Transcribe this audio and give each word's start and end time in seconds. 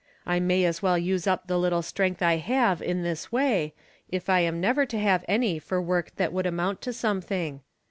I 0.25 0.39
may 0.39 0.65
as 0.65 0.81
well 0.81 0.97
use 0.97 1.27
up 1.27 1.45
the 1.45 1.59
little 1.59 1.83
strength 1.83 2.23
I 2.23 2.37
have 2.37 2.81
in 2.81 3.03
this 3.03 3.31
way, 3.31 3.75
if 4.09 4.31
I 4.31 4.39
am 4.39 4.59
never 4.59 4.83
to 4.83 4.97
have 4.97 5.23
any 5.27 5.59
for 5.59 5.79
work 5.79 6.15
that 6.15 6.33
would 6.33 6.47
amount 6.47 6.81
to 6.81 6.91
something. 6.91 7.61